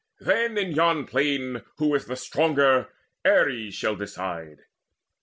Then 0.19 0.57
in 0.57 0.71
yon 0.71 1.05
plain 1.05 1.61
Who 1.77 1.93
is 1.93 2.05
the 2.05 2.15
stronger 2.15 2.87
Ares 3.23 3.75
shall 3.75 3.95
decide." 3.95 4.61